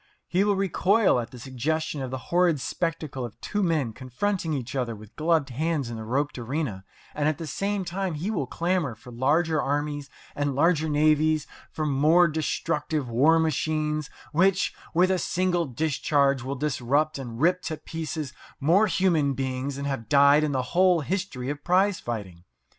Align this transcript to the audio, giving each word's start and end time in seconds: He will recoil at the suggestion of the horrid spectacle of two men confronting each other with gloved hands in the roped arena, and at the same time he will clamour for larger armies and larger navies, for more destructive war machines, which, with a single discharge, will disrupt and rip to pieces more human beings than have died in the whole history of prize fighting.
He 0.27 0.43
will 0.43 0.55
recoil 0.55 1.19
at 1.19 1.29
the 1.29 1.37
suggestion 1.37 2.01
of 2.01 2.09
the 2.09 2.17
horrid 2.33 2.59
spectacle 2.59 3.23
of 3.23 3.39
two 3.39 3.61
men 3.61 3.93
confronting 3.93 4.51
each 4.51 4.75
other 4.75 4.95
with 4.95 5.15
gloved 5.15 5.49
hands 5.51 5.91
in 5.91 5.95
the 5.95 6.03
roped 6.03 6.39
arena, 6.39 6.83
and 7.13 7.27
at 7.29 7.37
the 7.37 7.45
same 7.45 7.85
time 7.85 8.15
he 8.15 8.31
will 8.31 8.47
clamour 8.47 8.95
for 8.95 9.11
larger 9.11 9.61
armies 9.61 10.09
and 10.35 10.55
larger 10.55 10.89
navies, 10.89 11.45
for 11.69 11.85
more 11.85 12.27
destructive 12.27 13.09
war 13.11 13.37
machines, 13.37 14.09
which, 14.31 14.73
with 14.95 15.11
a 15.11 15.19
single 15.19 15.67
discharge, 15.67 16.41
will 16.41 16.55
disrupt 16.55 17.19
and 17.19 17.39
rip 17.39 17.61
to 17.61 17.77
pieces 17.77 18.33
more 18.59 18.87
human 18.87 19.33
beings 19.35 19.75
than 19.75 19.85
have 19.85 20.09
died 20.09 20.43
in 20.43 20.51
the 20.51 20.63
whole 20.73 21.01
history 21.01 21.51
of 21.51 21.63
prize 21.63 21.99
fighting. 21.99 22.43